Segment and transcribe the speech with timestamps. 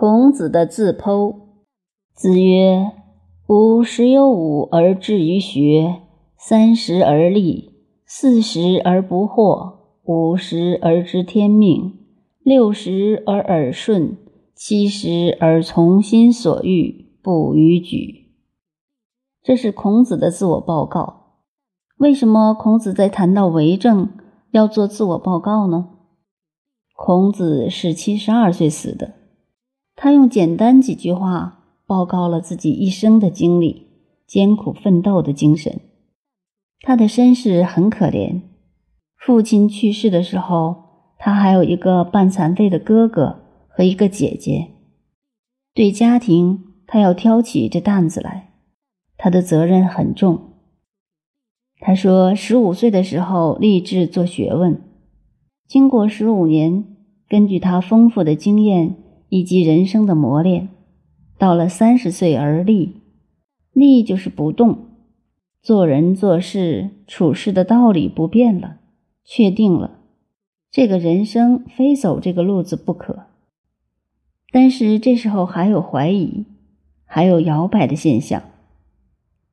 [0.00, 1.34] 孔子的自剖。
[2.14, 2.92] 子曰
[3.50, 6.02] ：“吾十有五而志于学，
[6.36, 7.72] 三十而立，
[8.06, 11.98] 四十而不惑，五十而知天命，
[12.44, 14.16] 六十而耳顺，
[14.54, 18.36] 七十而从心所欲，不逾矩。”
[19.42, 21.40] 这是孔子的自我报告。
[21.96, 24.10] 为什么孔子在谈到为政
[24.52, 25.88] 要做自我报告呢？
[26.94, 29.14] 孔子是七十二岁死的，
[30.00, 31.56] 他用简单几句话。
[31.88, 33.86] 报告了自己一生的经历，
[34.26, 35.80] 艰苦奋斗的精神。
[36.82, 38.42] 他的身世很可怜，
[39.16, 40.84] 父亲去世的时候，
[41.18, 44.68] 他还有一个半残废的哥哥和一个姐姐。
[45.72, 48.50] 对家庭，他要挑起这担子来，
[49.16, 50.38] 他的责任很重。
[51.80, 54.78] 他说，十五岁的时候立志做学问，
[55.66, 56.84] 经过十五年，
[57.26, 58.94] 根据他丰富的经验
[59.28, 60.68] 以及人生的磨练。
[61.36, 62.96] 到了三十岁而立，
[63.72, 64.78] 立就是不动，
[65.62, 68.78] 做人做事处事的道理不变了，
[69.24, 70.00] 确定了，
[70.70, 73.26] 这个人生非走这个路子不可。
[74.50, 76.46] 但是这时候还有怀疑，
[77.04, 78.42] 还有摇摆的现象。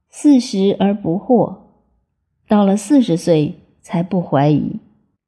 [0.10, 1.58] 四十而不惑，
[2.48, 4.80] 到了四十岁才不怀疑，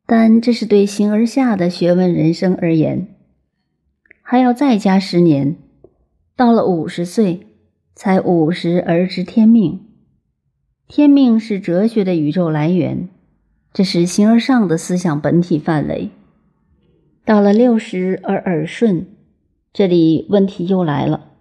[0.06, 3.17] 但这是对形而下的学问人生而言，
[4.30, 5.56] 还要再加十年。
[6.36, 7.48] 到了五十岁，
[7.96, 9.80] 才五十而知天命。
[10.86, 13.08] 天命是哲学的宇宙来源，
[13.72, 16.10] 这是形而上的思想本体范围。
[17.24, 19.08] 到了六十而耳顺，
[19.72, 21.32] 这里问题又来了。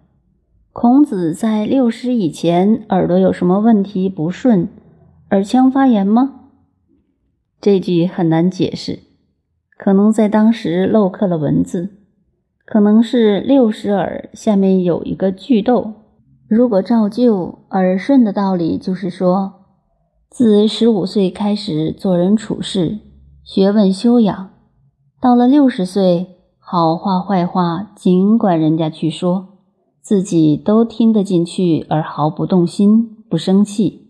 [0.71, 4.69] 孔子在六十以前耳朵有什么问题不顺，
[5.31, 6.51] 耳腔发炎吗？
[7.59, 8.99] 这句很难解释，
[9.77, 11.89] 可能在当时漏刻了文字。
[12.67, 15.93] 可能是六十耳下面有一个巨窦。
[16.49, 19.53] 如果照旧耳顺的道理，就是说，
[20.29, 22.99] 自十五岁开始做人处事、
[23.41, 24.49] 学问修养，
[25.21, 26.27] 到了六十岁，
[26.59, 29.47] 好话坏话尽管人家去说，
[30.01, 34.09] 自己都听得进去，而毫不动心、不生气。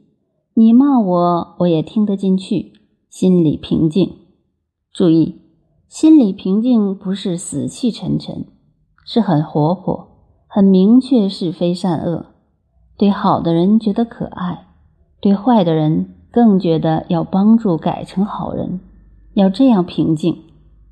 [0.56, 2.74] 你骂我，我也听得进去，
[3.08, 4.16] 心里平静。
[4.92, 5.47] 注意。
[5.88, 8.46] 心理平静不是死气沉沉，
[9.06, 10.10] 是很活泼，
[10.48, 12.26] 很明确是非善恶。
[12.98, 14.68] 对好的人觉得可爱，
[15.22, 18.82] 对坏的人更觉得要帮助改成好人。
[19.34, 20.44] 要这样平静，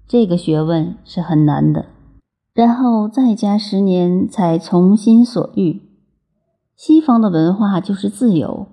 [0.08, 1.88] 这个学问是很难的。
[2.54, 5.82] 然后再加十年才从心所欲。
[6.78, 8.68] 西方的文化就是自由，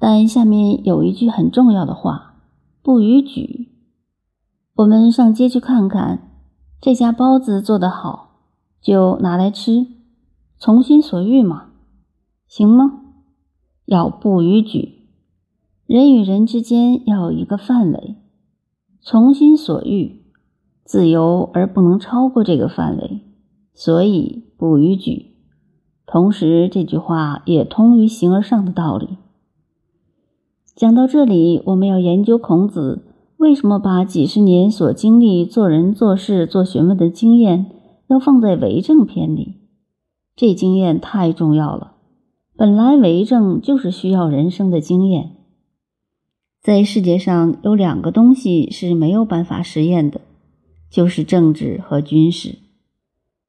[0.00, 2.34] 但下面有一句很重要的话：
[2.82, 3.63] 不逾矩。
[4.76, 6.32] 我们上街去看看，
[6.80, 8.40] 这家包子做得好，
[8.80, 9.86] 就拿来吃，
[10.58, 11.66] 从心所欲嘛，
[12.48, 13.02] 行吗？
[13.84, 15.10] 要不逾矩，
[15.86, 18.16] 人与人之间要有一个范围，
[19.00, 20.24] 从心所欲，
[20.82, 23.20] 自由而不能超过这个范围，
[23.74, 25.36] 所以不逾矩。
[26.04, 29.18] 同时，这句话也通于形而上的道理。
[30.74, 33.13] 讲到这里，我们要研究孔子。
[33.44, 37.66] 为什么把几十年所经历做人做事做学问的经验
[38.08, 39.56] 要放在为政篇里？
[40.34, 41.92] 这经验太重要了。
[42.56, 45.32] 本来为政就是需要人生的经验。
[46.62, 50.22] 在世界上有两个东西是没有办法实验的，
[50.90, 52.56] 就是政治和军事。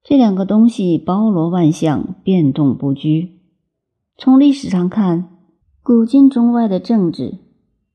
[0.03, 3.39] 这两个东西包罗万象，变动不居。
[4.17, 5.29] 从历史上看，
[5.81, 7.38] 古今中外的政治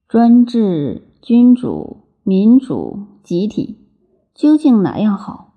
[0.09, 1.03] 专制。
[1.23, 3.77] 君主、民主、集体，
[4.35, 5.53] 究竟哪样好？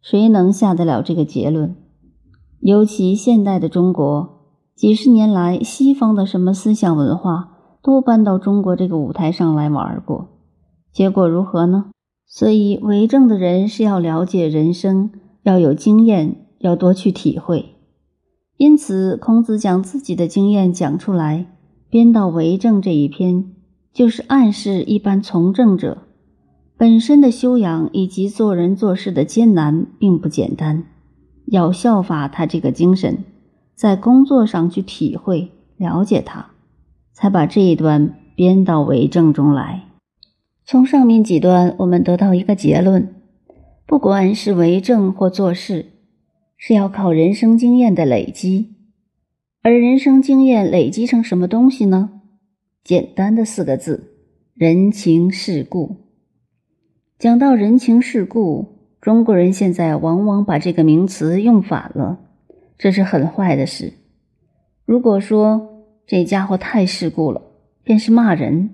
[0.00, 1.76] 谁能下得了这个结论？
[2.60, 4.40] 尤其现代的中国，
[4.74, 7.50] 几十年来，西方的什么思想文化
[7.82, 10.28] 都搬到中国这个舞台上来玩过，
[10.90, 11.90] 结果如何呢？
[12.26, 15.10] 所以，为政的人是要了解人生，
[15.42, 17.74] 要有经验，要多去体会。
[18.56, 21.52] 因此，孔子将自己的经验讲出来，
[21.90, 23.53] 编到《为政》这一篇。
[23.94, 26.02] 就是暗示一般从政者
[26.76, 30.82] 本身的修养以及做人做事的艰难并不简单，
[31.46, 33.24] 要效法他这个精神，
[33.76, 36.50] 在工作上去体会了解他，
[37.12, 39.84] 才把这一段编到为政中来。
[40.66, 43.14] 从上面几段，我们得到一个结论：
[43.86, 45.92] 不管是为政或做事，
[46.56, 48.74] 是要靠人生经验的累积，
[49.62, 52.13] 而人生经验累积成什么东西呢？
[52.84, 54.12] 简单的四个字：
[54.52, 55.96] 人情世故。
[57.18, 62.20] 讲到人情世故，中国人现在往往把这个名词用反了，
[62.76, 63.94] 这是很坏的事。
[64.84, 67.40] 如果说这家伙太世故了，
[67.82, 68.68] 便是骂人。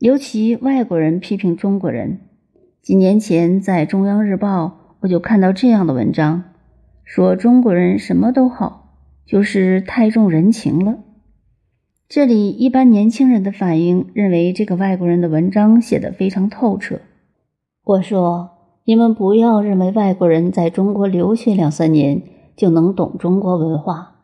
[0.00, 2.22] 尤其外国人批评中国人。
[2.82, 4.66] 几年前在《中央日报》，
[4.98, 6.42] 我就看到这样的文章，
[7.04, 10.98] 说中国人什么都好，就是太重人情了。
[12.14, 17.00] 这里一般年轻人的反应认为这个外国人的文章写得非常透彻。
[17.84, 18.50] 我说。
[18.84, 22.20] 你们不要认为外国人在中国留学两三年
[22.56, 24.16] 就能懂中国文化，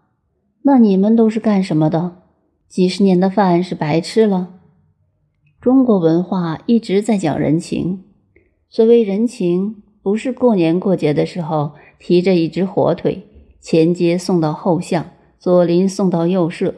[0.63, 2.17] 那你们都是干什么的？
[2.69, 4.49] 几十年的饭是白吃了。
[5.61, 8.03] 中国文化一直在讲人情，
[8.69, 13.23] 所谓人情，不是过年过节的时候提着一只火腿，
[13.61, 15.07] 前街送到后巷，
[15.39, 16.75] 左邻送到右舍，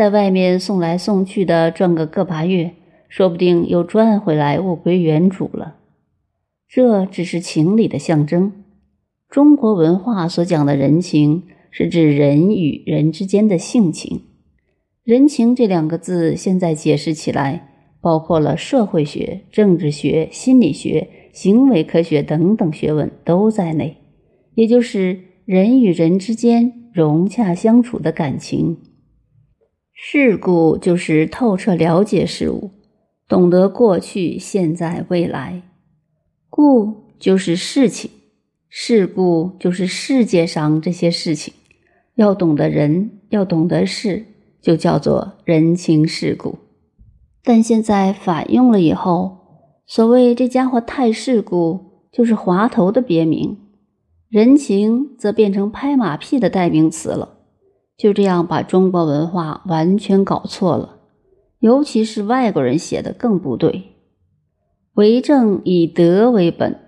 [0.00, 2.72] 在外面送来送去的转个个把月，
[3.10, 5.76] 说不定又转回来物归原主了。
[6.66, 8.50] 这只是情理的象征。
[9.28, 14.22] 中国文化所讲的人情，是指人与人之间的性情。
[15.04, 17.68] 人情这两个字，现在解释起来，
[18.00, 23.98] 包括了社会学、政治学、心理学、行为科学等等学问都在内，
[24.54, 28.78] 也就是人与人之间融洽相处的感情。
[30.02, 32.70] 世故就是透彻了解事物，
[33.28, 35.62] 懂得过去、现在、未来。
[36.48, 38.10] 故就是事情，
[38.70, 41.52] 事故就是世界上这些事情。
[42.14, 44.24] 要懂得人，要懂得事，
[44.62, 46.56] 就叫做人情世故。
[47.44, 49.36] 但现在反用了以后，
[49.86, 53.58] 所谓这家伙太世故，就是滑头的别名；
[54.30, 57.39] 人情则变成拍马屁的代名词了。
[58.00, 61.00] 就这样把中国文化完全搞错了，
[61.58, 63.92] 尤其是外国人写的更不对。
[64.94, 66.80] 为政以德为本，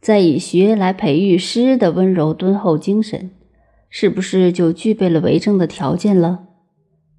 [0.00, 3.30] 再以学来培育诗的温柔敦厚精神，
[3.88, 6.46] 是不是就具备了为政的条件了？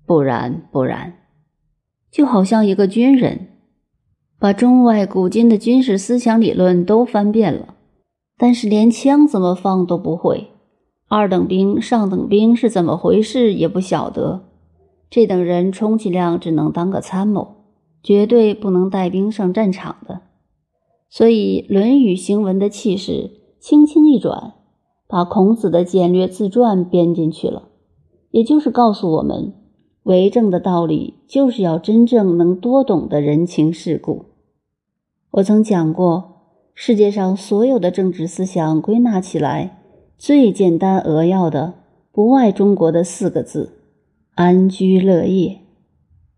[0.06, 1.13] 不然，不然。
[2.12, 3.47] 就好像一个军人，
[4.38, 7.75] 把中外古今的军事思想理论都翻遍了，
[8.38, 10.50] 但是连枪怎么放都不会，
[11.09, 14.45] 二等兵、上等兵是怎么回事也不晓得。
[15.09, 17.56] 这等人充其量只能当个参谋，
[18.03, 20.21] 绝对不能带兵上战场的。
[21.09, 24.53] 所以，《论语》行文的气势轻轻一转，
[25.07, 27.69] 把孔子的简略自传编进去了。
[28.29, 29.55] 也就是告诉我们，
[30.03, 34.25] 为政的道理就是要真正能多懂得人情世故。
[35.31, 36.44] 我曾讲过，
[36.75, 39.78] 世界上所有的政治思想归纳起来，
[40.19, 41.75] 最简单扼要的，
[42.12, 43.80] 不外中国的四个字：
[44.36, 45.62] 安居乐业。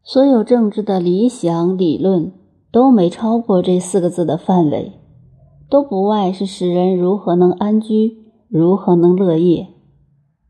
[0.03, 2.31] 所有政治的理想理论。
[2.71, 4.93] 都没超过这四个字的范围，
[5.69, 8.15] 都不外是使人如何能安居，
[8.47, 9.67] 如何能乐业。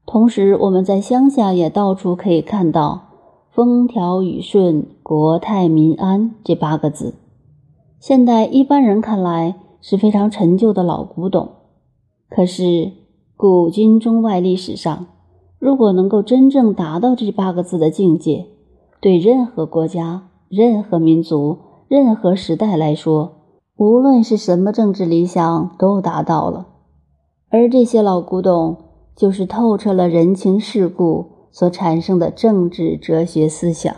[0.05, 3.07] 同时，我们在乡下也到处可以看到
[3.49, 7.15] “风调雨顺、国泰民安”这八个字。
[7.99, 11.49] 现代一般人看来是非常陈旧的老古董，
[12.29, 12.91] 可是
[13.41, 15.07] 古今中外历史上，
[15.57, 18.45] 如果能够真正达到这八个字的境界，
[18.99, 21.57] 对任何国家、任何民族。
[21.87, 23.31] 任何时代来说，
[23.77, 26.67] 无论是什么政治理想，都达到了。
[27.49, 28.77] 而这些老古董，
[29.15, 33.95] 就是透彻了人情世故所产生的政治哲学思想。